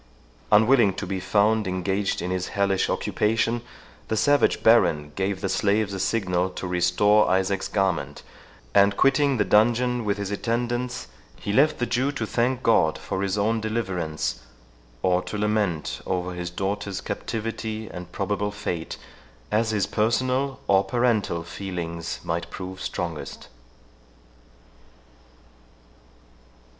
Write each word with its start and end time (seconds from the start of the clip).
Unwilling 0.51 0.95
to 0.95 1.05
be 1.05 1.19
found 1.19 1.67
engaged 1.67 2.23
in 2.23 2.31
his 2.31 2.47
hellish 2.47 2.89
occupation, 2.89 3.61
the 4.07 4.17
savage 4.17 4.63
Baron 4.63 5.11
gave 5.15 5.41
the 5.41 5.47
slaves 5.47 5.93
a 5.93 5.99
signal 5.99 6.49
to 6.49 6.65
restore 6.65 7.29
Isaac's 7.29 7.67
garment, 7.67 8.23
and, 8.73 8.97
quitting 8.97 9.37
the 9.37 9.45
dungeon 9.45 10.03
with 10.03 10.17
his 10.17 10.31
attendants, 10.31 11.05
he 11.39 11.53
left 11.53 11.77
the 11.77 11.85
Jew 11.85 12.11
to 12.13 12.25
thank 12.25 12.63
God 12.63 12.97
for 12.97 13.21
his 13.21 13.37
own 13.37 13.61
deliverance, 13.61 14.39
or 15.03 15.21
to 15.21 15.37
lament 15.37 16.01
over 16.07 16.33
his 16.33 16.49
daughter's 16.49 16.99
captivity, 16.99 17.87
and 17.87 18.11
probable 18.11 18.49
fate, 18.49 18.97
as 19.51 19.69
his 19.69 19.85
personal 19.85 20.61
or 20.67 20.83
parental 20.83 21.43
feelings 21.43 22.19
might 22.23 22.49
prove 22.49 22.81
strongest. 22.81 23.49